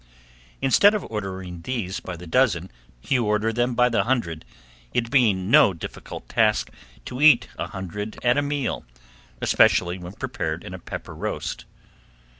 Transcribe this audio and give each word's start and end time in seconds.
Instead 0.63 0.95
of 0.95 1.05
ordering 1.11 1.61
these 1.61 1.99
by 1.99 2.17
the 2.17 2.25
dozen 2.25 2.71
you 3.07 3.23
order 3.25 3.53
them 3.53 3.75
by 3.75 3.87
the 3.87 4.03
hundred, 4.03 4.45
it 4.95 5.11
being 5.11 5.51
no 5.51 5.75
difficult 5.75 6.27
task 6.27 6.71
to 7.05 7.21
eat 7.21 7.47
an 7.59 7.69
hundred 7.69 8.17
at 8.25 8.35
a 8.35 8.41
meal, 8.41 8.83
especially 9.41 9.99
when 9.99 10.13
prepared 10.13 10.63
in 10.63 10.73
a 10.73 10.79
pepper 10.79 11.13
roast. 11.13 11.65